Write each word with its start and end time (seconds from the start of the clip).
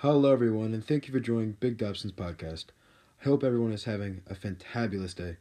Hello, 0.00 0.32
everyone, 0.32 0.74
and 0.74 0.84
thank 0.84 1.08
you 1.08 1.12
for 1.12 1.20
joining 1.20 1.52
Big 1.58 1.76
Dobson's 1.76 2.12
podcast. 2.12 2.66
I 3.20 3.24
hope 3.24 3.42
everyone 3.42 3.72
is 3.72 3.84
having 3.84 4.22
a 4.30 4.34
fantabulous 4.34 5.14
day. 5.14 5.38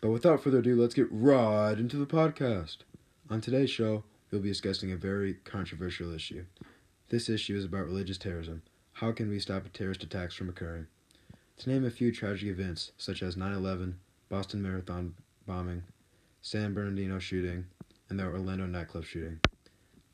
But 0.00 0.10
without 0.10 0.42
further 0.42 0.58
ado, 0.58 0.74
let's 0.74 0.94
get 0.94 1.06
right 1.10 1.78
into 1.78 1.96
the 1.96 2.06
podcast. 2.06 2.78
On 3.28 3.40
today's 3.40 3.70
show, 3.70 4.02
we'll 4.30 4.40
be 4.40 4.48
discussing 4.48 4.90
a 4.90 4.96
very 4.96 5.34
controversial 5.44 6.12
issue. 6.12 6.44
This 7.08 7.28
issue 7.28 7.56
is 7.56 7.64
about 7.64 7.86
religious 7.86 8.18
terrorism. 8.18 8.62
How 8.94 9.12
can 9.12 9.28
we 9.28 9.38
stop 9.38 9.72
terrorist 9.72 10.02
attacks 10.02 10.34
from 10.34 10.48
occurring? 10.48 10.88
To 11.58 11.70
name 11.70 11.84
a 11.84 11.90
few 11.90 12.10
tragic 12.10 12.48
events, 12.48 12.92
such 12.98 13.22
as 13.22 13.36
9 13.36 13.52
11, 13.52 13.98
Boston 14.28 14.60
Marathon 14.60 15.14
bombing, 15.46 15.84
San 16.42 16.74
Bernardino 16.74 17.18
shooting, 17.18 17.66
and 18.08 18.18
the 18.18 18.24
Orlando 18.24 18.66
nightclub 18.66 19.04
shooting. 19.04 19.40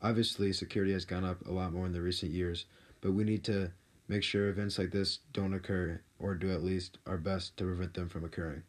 Obviously, 0.01 0.53
security 0.53 0.93
has 0.93 1.05
gone 1.05 1.23
up 1.23 1.45
a 1.47 1.51
lot 1.51 1.73
more 1.73 1.85
in 1.85 1.93
the 1.93 2.01
recent 2.01 2.31
years, 2.31 2.65
but 3.07 3.13
we 3.13 3.23
need 3.23 3.45
to 3.45 3.71
make 4.09 4.21
sure 4.21 4.49
events 4.49 4.77
like 4.77 4.91
this 4.91 5.19
don't 5.31 5.53
occur 5.53 6.01
or 6.19 6.35
do 6.35 6.51
at 6.51 6.61
least 6.61 6.97
our 7.07 7.15
best 7.15 7.55
to 7.55 7.63
prevent 7.63 7.93
them 7.93 8.09
from 8.09 8.25
occurring. 8.25 8.63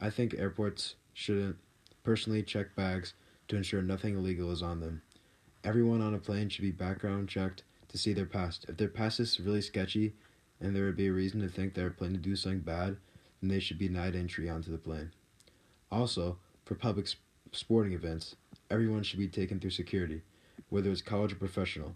I 0.00 0.10
think 0.10 0.34
airports 0.34 0.96
shouldn't 1.12 1.54
personally 2.02 2.42
check 2.42 2.74
bags 2.74 3.14
to 3.46 3.56
ensure 3.56 3.82
nothing 3.82 4.16
illegal 4.16 4.50
is 4.50 4.64
on 4.64 4.80
them. 4.80 5.02
Everyone 5.62 6.00
on 6.00 6.12
a 6.12 6.18
plane 6.18 6.48
should 6.48 6.62
be 6.62 6.72
background 6.72 7.28
checked 7.28 7.62
to 7.86 7.96
see 7.96 8.12
their 8.12 8.26
past. 8.26 8.66
If 8.68 8.78
their 8.78 8.88
past 8.88 9.20
is 9.20 9.38
really 9.38 9.62
sketchy 9.62 10.14
and 10.60 10.74
there 10.74 10.86
would 10.86 10.96
be 10.96 11.06
a 11.06 11.12
reason 11.12 11.40
to 11.42 11.48
think 11.48 11.74
they're 11.74 11.90
planning 11.90 12.16
to 12.16 12.20
do 12.20 12.34
something 12.34 12.62
bad, 12.62 12.96
then 13.40 13.48
they 13.48 13.60
should 13.60 13.78
be 13.78 13.86
denied 13.86 14.16
entry 14.16 14.50
onto 14.50 14.72
the 14.72 14.76
plane. 14.76 15.12
Also, 15.92 16.38
for 16.64 16.74
public 16.74 17.06
sporting 17.52 17.92
events, 17.92 18.34
everyone 18.72 19.04
should 19.04 19.20
be 19.20 19.28
taken 19.28 19.60
through 19.60 19.70
security, 19.70 20.22
whether 20.68 20.90
it's 20.90 21.00
college 21.00 21.32
or 21.32 21.36
professional. 21.36 21.94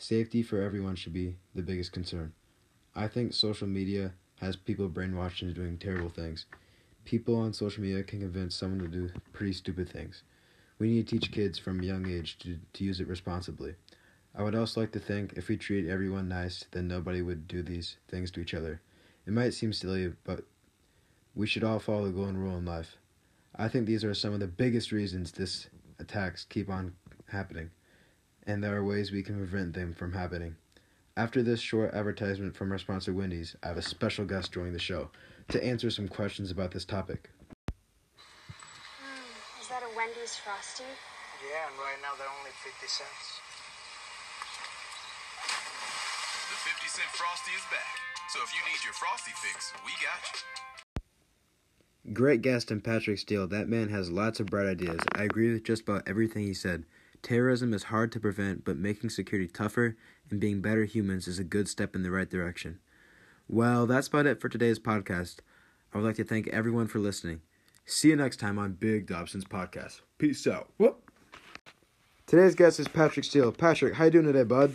Safety 0.00 0.44
for 0.44 0.62
everyone 0.62 0.94
should 0.94 1.12
be 1.12 1.34
the 1.56 1.62
biggest 1.62 1.90
concern. 1.90 2.32
I 2.94 3.08
think 3.08 3.32
social 3.32 3.66
media 3.66 4.12
has 4.40 4.54
people 4.54 4.88
brainwashed 4.88 5.42
into 5.42 5.54
doing 5.54 5.76
terrible 5.76 6.08
things. 6.08 6.46
People 7.04 7.34
on 7.34 7.52
social 7.52 7.82
media 7.82 8.04
can 8.04 8.20
convince 8.20 8.54
someone 8.54 8.78
to 8.78 8.86
do 8.86 9.10
pretty 9.32 9.52
stupid 9.52 9.90
things. 9.90 10.22
We 10.78 10.90
need 10.90 11.08
to 11.08 11.18
teach 11.18 11.32
kids 11.32 11.58
from 11.58 11.80
a 11.80 11.84
young 11.84 12.08
age 12.08 12.38
to, 12.38 12.58
to 12.74 12.84
use 12.84 13.00
it 13.00 13.08
responsibly. 13.08 13.74
I 14.36 14.44
would 14.44 14.54
also 14.54 14.80
like 14.80 14.92
to 14.92 15.00
think 15.00 15.32
if 15.34 15.48
we 15.48 15.56
treat 15.56 15.88
everyone 15.88 16.28
nice, 16.28 16.64
then 16.70 16.86
nobody 16.86 17.20
would 17.20 17.48
do 17.48 17.64
these 17.64 17.96
things 18.06 18.30
to 18.32 18.40
each 18.40 18.54
other. 18.54 18.80
It 19.26 19.32
might 19.32 19.52
seem 19.52 19.72
silly, 19.72 20.12
but 20.22 20.44
we 21.34 21.48
should 21.48 21.64
all 21.64 21.80
follow 21.80 22.04
the 22.04 22.12
golden 22.12 22.36
rule 22.36 22.56
in 22.56 22.64
life. 22.64 22.98
I 23.56 23.66
think 23.66 23.86
these 23.86 24.04
are 24.04 24.14
some 24.14 24.32
of 24.32 24.38
the 24.38 24.46
biggest 24.46 24.92
reasons 24.92 25.32
this 25.32 25.68
attacks 25.98 26.44
keep 26.44 26.70
on 26.70 26.94
happening, 27.26 27.70
and 28.48 28.64
there 28.64 28.74
are 28.74 28.82
ways 28.82 29.12
we 29.12 29.22
can 29.22 29.36
prevent 29.36 29.74
them 29.74 29.92
from 29.92 30.14
happening. 30.14 30.56
After 31.18 31.42
this 31.42 31.60
short 31.60 31.92
advertisement 31.92 32.56
from 32.56 32.72
our 32.72 32.78
sponsor 32.78 33.12
Wendy's, 33.12 33.54
I 33.62 33.68
have 33.68 33.76
a 33.76 33.82
special 33.82 34.24
guest 34.24 34.52
joining 34.52 34.72
the 34.72 34.78
show 34.78 35.10
to 35.48 35.62
answer 35.62 35.90
some 35.90 36.08
questions 36.08 36.50
about 36.50 36.70
this 36.70 36.86
topic. 36.86 37.28
Mm, 37.68 39.60
is 39.60 39.68
that 39.68 39.82
a 39.82 39.94
Wendy's 39.94 40.36
Frosty? 40.36 40.84
Yeah, 41.44 41.68
and 41.68 41.78
right 41.78 42.00
now 42.00 42.16
they're 42.16 42.26
only 42.40 42.50
50 42.64 42.86
cents. 42.88 43.40
The 46.48 46.56
50 46.72 46.88
Cent 46.88 47.08
Frosty 47.12 47.52
is 47.52 47.62
back. 47.70 48.00
So 48.32 48.40
if 48.42 48.50
you 48.54 48.60
need 48.64 48.82
your 48.82 48.94
Frosty 48.94 49.32
fix, 49.36 49.74
we 49.84 49.92
got 50.00 50.24
you. 50.32 50.40
Great 52.14 52.40
guest 52.40 52.70
and 52.70 52.82
Patrick 52.82 53.18
Steele. 53.18 53.46
That 53.46 53.68
man 53.68 53.90
has 53.90 54.10
lots 54.10 54.40
of 54.40 54.46
bright 54.46 54.66
ideas. 54.66 55.00
I 55.14 55.24
agree 55.24 55.52
with 55.52 55.64
just 55.64 55.82
about 55.82 56.08
everything 56.08 56.44
he 56.44 56.54
said. 56.54 56.84
Terrorism 57.22 57.74
is 57.74 57.84
hard 57.84 58.12
to 58.12 58.20
prevent, 58.20 58.64
but 58.64 58.76
making 58.76 59.10
security 59.10 59.48
tougher 59.48 59.96
and 60.30 60.40
being 60.40 60.60
better 60.60 60.84
humans 60.84 61.26
is 61.26 61.38
a 61.38 61.44
good 61.44 61.68
step 61.68 61.94
in 61.94 62.02
the 62.02 62.10
right 62.10 62.28
direction. 62.30 62.78
Well, 63.48 63.86
that's 63.86 64.08
about 64.08 64.26
it 64.26 64.40
for 64.40 64.48
today's 64.48 64.78
podcast. 64.78 65.38
I 65.92 65.98
would 65.98 66.04
like 66.04 66.16
to 66.16 66.24
thank 66.24 66.48
everyone 66.48 66.86
for 66.86 66.98
listening. 66.98 67.40
See 67.86 68.08
you 68.08 68.16
next 68.16 68.36
time 68.38 68.58
on 68.58 68.72
Big 68.72 69.06
Dobson's 69.06 69.44
podcast. 69.44 70.02
Peace 70.18 70.46
out. 70.46 70.68
Whoop. 70.76 71.10
Today's 72.26 72.54
guest 72.54 72.78
is 72.78 72.88
Patrick 72.88 73.24
Steele. 73.24 73.50
Patrick, 73.52 73.94
how 73.94 74.04
you 74.04 74.10
doing 74.10 74.26
today, 74.26 74.42
bud? 74.44 74.74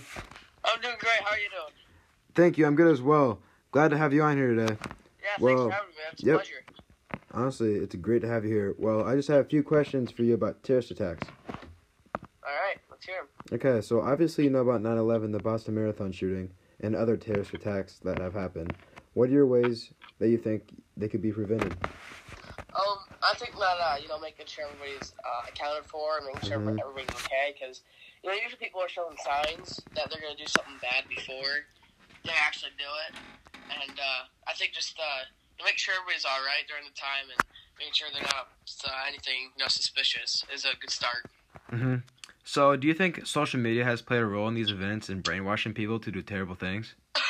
I'm 0.66 0.82
doing 0.82 0.96
great. 1.00 1.14
How 1.24 1.32
are 1.36 1.38
you 1.38 1.50
doing? 1.50 1.74
Thank 2.34 2.58
you. 2.58 2.66
I'm 2.66 2.76
good 2.76 2.92
as 2.92 3.02
well. 3.02 3.40
Glad 3.72 3.90
to 3.92 3.98
have 3.98 4.12
you 4.12 4.24
on 4.24 4.38
here 4.38 4.56
today. 4.56 4.76
Yeah, 5.22 5.30
Well, 5.40 5.56
thanks 5.56 5.62
for 5.62 5.72
having 5.72 5.90
me. 5.90 5.96
man. 5.96 6.14
It's 6.14 6.24
a 6.24 6.26
yep. 6.26 6.36
pleasure. 6.38 6.64
Honestly, 7.32 7.74
it's 7.76 7.96
great 7.96 8.22
to 8.24 8.28
have 8.28 8.44
you 8.44 8.52
here. 8.52 8.76
Well, 8.80 9.04
I 9.08 9.16
just 9.16 9.28
have 9.28 9.46
a 9.46 9.50
few 9.50 9.62
questions 9.64 10.12
for 10.12 10.24
you 10.24 10.34
about 10.34 10.64
terrorist 10.64 10.90
attacks. 10.92 11.28
Let's 13.04 13.20
hear 13.20 13.20
'em. 13.20 13.60
Okay, 13.60 13.82
so 13.82 14.00
obviously 14.00 14.46
you 14.46 14.50
know 14.50 14.62
about 14.62 14.82
9 14.82 14.98
11, 14.98 15.34
the 15.34 15.40
Boston 15.40 15.76
Marathon 15.76 16.14
shooting, 16.14 16.56
and 16.80 16.96
other 16.96 17.18
terrorist 17.18 17.54
attacks 17.54 18.00
that 18.00 18.18
have 18.18 18.34
happened. 18.34 18.74
What 19.14 19.28
are 19.28 19.34
your 19.34 19.46
ways 19.46 19.92
that 20.20 20.30
you 20.30 20.38
think 20.38 20.72
they 20.96 21.10
could 21.10 21.22
be 21.22 21.34
prevented? 21.34 21.76
Um, 21.84 22.98
I 23.22 23.36
think 23.36 23.52
that 23.60 23.78
uh, 23.84 23.98
you 24.02 24.08
know, 24.08 24.20
making 24.20 24.48
sure 24.48 24.66
everybody's 24.66 25.14
uh, 25.20 25.42
accounted 25.52 25.84
for 25.92 26.18
and 26.18 26.28
making 26.28 26.50
sure 26.50 26.60
Mhm. 26.60 26.80
everybody's 26.80 27.12
okay, 27.28 27.52
because 27.52 27.84
you 28.24 28.30
know, 28.30 28.36
usually 28.36 28.56
people 28.58 28.80
are 28.80 28.88
showing 28.88 29.18
signs 29.18 29.84
that 29.96 30.10
they're 30.10 30.22
gonna 30.22 30.38
do 30.40 30.48
something 30.48 30.80
bad 30.80 31.04
before 31.10 31.68
they 32.24 32.32
actually 32.32 32.72
do 32.80 32.88
it, 32.88 33.14
and 33.84 34.00
uh, 34.00 34.24
I 34.48 34.54
think 34.54 34.72
just 34.72 34.98
uh, 34.98 35.24
make 35.64 35.78
sure 35.78 35.94
everybody's 35.94 36.24
all 36.24 36.40
right 36.40 36.66
during 36.70 36.86
the 36.86 36.96
time 36.96 37.30
and 37.30 37.44
making 37.78 37.94
sure 38.00 38.08
they're 38.14 38.24
not 38.24 38.48
uh, 38.88 39.04
anything 39.08 39.52
you 39.52 39.60
know 39.60 39.68
suspicious 39.68 40.46
is 40.54 40.64
a 40.64 40.74
good 40.80 40.90
start. 40.90 41.28
Mm-hmm. 41.74 41.96
So, 42.44 42.76
do 42.76 42.88
you 42.88 42.94
think 42.94 43.26
social 43.26 43.60
media 43.60 43.84
has 43.84 44.02
played 44.02 44.22
a 44.22 44.26
role 44.26 44.48
in 44.48 44.54
these 44.54 44.70
events 44.70 45.10
and 45.10 45.24
brainwashing 45.24 45.74
people 45.74 46.00
to 46.00 46.12
do 46.12 46.22
terrible 46.22 46.56
things? 46.56 46.96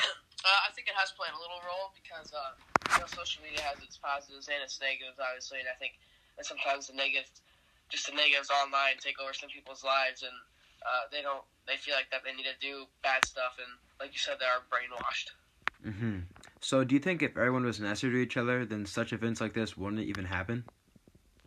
Uh, 0.43 0.67
I 0.67 0.75
think 0.75 0.91
it 0.91 0.97
has 0.99 1.15
played 1.15 1.31
a 1.31 1.39
little 1.39 1.63
role 1.63 1.95
because 1.95 2.27
uh, 2.35 2.51
you 2.91 2.99
know, 2.99 3.07
social 3.07 3.39
media 3.39 3.63
has 3.63 3.79
its 3.79 3.95
positives 3.95 4.51
and 4.51 4.59
its 4.59 4.75
negatives, 4.75 5.15
obviously, 5.15 5.63
and 5.63 5.71
I 5.71 5.77
think 5.79 5.95
that 6.35 6.43
sometimes 6.43 6.91
the 6.91 6.99
negatives, 6.99 7.39
just 7.87 8.11
the 8.11 8.15
negatives 8.19 8.51
online, 8.51 8.99
take 8.99 9.23
over 9.23 9.31
some 9.31 9.47
people's 9.47 9.87
lives, 9.87 10.19
and 10.19 10.35
uh, 10.83 11.07
they 11.15 11.23
don't, 11.23 11.47
they 11.63 11.79
feel 11.79 11.95
like 11.95 12.11
that 12.11 12.27
they 12.27 12.35
need 12.35 12.43
to 12.43 12.59
do 12.59 12.91
bad 12.99 13.23
stuff, 13.23 13.55
and 13.55 13.71
like 14.03 14.11
you 14.11 14.19
said, 14.19 14.35
they 14.35 14.51
are 14.51 14.67
brainwashed. 14.67 15.31
Mm-hmm. 15.79 16.27
So, 16.59 16.83
do 16.83 16.91
you 16.91 16.99
think 16.99 17.23
if 17.23 17.39
everyone 17.39 17.63
was 17.63 17.79
nicer 17.79 18.11
to 18.11 18.19
each 18.19 18.35
other, 18.35 18.67
then 18.67 18.83
such 18.83 19.15
events 19.15 19.39
like 19.39 19.55
this 19.55 19.79
wouldn't 19.79 20.03
even 20.03 20.27
happen? 20.27 20.67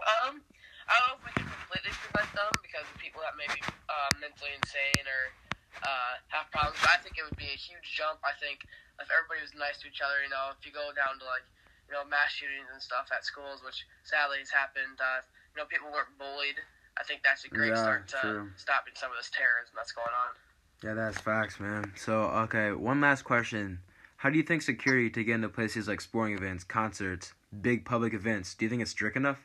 Um, 0.00 0.40
I 0.88 0.96
don't 1.04 1.08
know 1.08 1.20
if 1.20 1.24
we 1.28 1.32
can 1.36 1.52
completely 1.52 1.92
prevent 1.92 2.32
them 2.32 2.48
because 2.76 2.92
of 2.92 3.00
people 3.00 3.24
that 3.24 3.32
may 3.40 3.48
be 3.48 3.56
uh, 3.64 4.12
mentally 4.20 4.52
insane 4.52 5.08
or 5.08 5.32
uh, 5.80 6.20
have 6.28 6.44
problems. 6.52 6.76
But 6.84 6.92
I 6.92 6.98
think 7.00 7.16
it 7.16 7.24
would 7.24 7.40
be 7.40 7.48
a 7.48 7.56
huge 7.56 7.88
jump. 7.96 8.20
I 8.20 8.36
think 8.36 8.68
if 9.00 9.08
everybody 9.08 9.40
was 9.40 9.56
nice 9.56 9.80
to 9.80 9.88
each 9.88 10.04
other, 10.04 10.20
you 10.20 10.28
know, 10.28 10.52
if 10.52 10.60
you 10.60 10.76
go 10.76 10.92
down 10.92 11.16
to 11.16 11.24
like, 11.24 11.48
you 11.88 11.96
know, 11.96 12.04
mass 12.04 12.36
shootings 12.36 12.68
and 12.68 12.76
stuff 12.76 13.08
at 13.08 13.24
schools, 13.24 13.64
which 13.64 13.88
sadly 14.04 14.44
has 14.44 14.52
happened, 14.52 15.00
uh, 15.00 15.24
you 15.56 15.64
know, 15.64 15.64
people 15.72 15.88
weren't 15.88 16.12
bullied. 16.20 16.60
I 17.00 17.02
think 17.08 17.24
that's 17.24 17.48
a 17.48 17.50
great 17.52 17.72
Yeah, 17.72 17.80
start 17.80 18.12
to 18.12 18.20
true. 18.20 18.52
stopping 18.60 18.92
some 18.92 19.08
of 19.08 19.16
this 19.16 19.32
terrorism 19.32 19.72
that's 19.72 19.96
going 19.96 20.12
on. 20.12 20.36
Yeah, 20.84 20.92
that's 20.92 21.16
facts, 21.16 21.56
man. 21.56 21.96
So, 21.96 22.28
okay, 22.44 22.76
one 22.76 23.00
last 23.00 23.24
question. 23.24 23.80
How 24.20 24.28
do 24.28 24.36
you 24.36 24.44
think 24.44 24.60
security 24.60 25.08
to 25.16 25.24
get 25.24 25.40
into 25.40 25.48
places 25.48 25.88
like 25.88 26.00
sporting 26.00 26.36
events, 26.36 26.64
concerts, 26.64 27.32
big 27.48 27.84
public 27.88 28.12
events, 28.12 28.52
do 28.52 28.64
you 28.64 28.68
think 28.68 28.80
it's 28.82 28.90
strict 28.90 29.16
enough? 29.16 29.40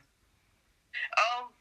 Um, 1.16 1.52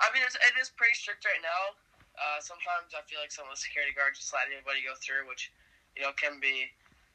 I 0.00 0.08
mean, 0.14 0.22
it's, 0.24 0.34
it 0.34 0.56
is 0.60 0.70
pretty 0.90 0.98
strict 0.98 1.22
right 1.22 1.38
now. 1.38 1.78
Uh, 2.18 2.42
sometimes 2.42 2.90
I 2.98 3.06
feel 3.06 3.22
like 3.22 3.30
some 3.30 3.46
of 3.46 3.54
the 3.54 3.62
security 3.62 3.94
guards 3.94 4.18
just 4.18 4.34
let 4.34 4.50
anybody 4.50 4.82
go 4.82 4.98
through, 4.98 5.30
which 5.30 5.54
you 5.94 6.02
know 6.02 6.10
can 6.18 6.42
be 6.42 6.66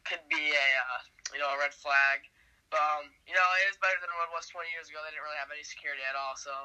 could 0.08 0.24
be 0.32 0.40
a 0.40 0.68
uh, 0.80 1.00
you 1.36 1.44
know 1.44 1.52
a 1.52 1.60
red 1.60 1.76
flag. 1.76 2.24
But 2.72 2.80
um, 2.80 3.12
you 3.28 3.36
know, 3.36 3.44
it 3.68 3.76
is 3.76 3.78
better 3.84 4.00
than 4.00 4.08
what 4.16 4.32
it 4.32 4.34
was 4.34 4.48
20 4.48 4.72
years 4.72 4.88
ago. 4.88 5.04
They 5.04 5.12
didn't 5.12 5.28
really 5.28 5.44
have 5.44 5.52
any 5.52 5.68
security 5.68 6.02
at 6.08 6.16
all. 6.16 6.40
So, 6.40 6.56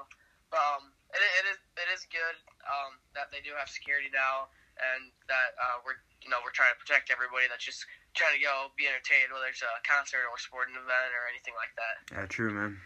but 0.54 0.62
um, 0.62 0.94
it, 1.10 1.18
it 1.18 1.44
is 1.50 1.58
it 1.74 1.88
is 1.90 2.06
good 2.14 2.38
um, 2.62 3.02
that 3.18 3.34
they 3.34 3.42
do 3.42 3.50
have 3.58 3.66
security 3.66 4.08
now, 4.14 4.46
and 4.78 5.10
that 5.26 5.58
uh, 5.58 5.82
we're 5.82 5.98
you 6.22 6.30
know 6.30 6.38
we're 6.46 6.54
trying 6.54 6.70
to 6.70 6.78
protect 6.78 7.10
everybody 7.10 7.50
that's 7.50 7.66
just 7.66 7.82
trying 8.14 8.38
to 8.38 8.42
go 8.42 8.70
be 8.78 8.86
entertained, 8.86 9.34
whether 9.34 9.50
it's 9.50 9.66
a 9.66 9.82
concert 9.82 10.30
or 10.30 10.38
a 10.38 10.40
sporting 10.40 10.78
event 10.78 11.10
or 11.10 11.26
anything 11.26 11.58
like 11.58 11.74
that. 11.74 11.94
Yeah, 12.14 12.30
true, 12.30 12.54
man. 12.54 12.78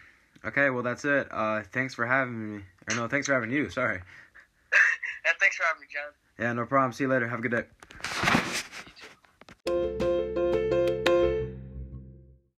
Okay, 0.46 0.70
well 0.70 0.82
that's 0.82 1.04
it. 1.04 1.28
Uh, 1.30 1.62
thanks 1.72 1.94
for 1.94 2.06
having 2.06 2.56
me. 2.56 2.62
Or 2.90 2.96
no, 2.96 3.08
thanks 3.08 3.26
for 3.26 3.34
having 3.34 3.50
you. 3.50 3.70
Sorry. 3.70 4.00
And 5.26 5.34
thanks 5.40 5.56
for 5.56 5.62
having 5.64 5.80
me, 5.80 5.86
John. 5.90 6.12
Yeah, 6.38 6.52
no 6.52 6.66
problem. 6.66 6.92
See 6.92 7.04
you 7.04 7.08
later. 7.08 7.26
Have 7.26 7.38
a 7.38 7.48
good 7.48 7.66
day. 9.66 10.20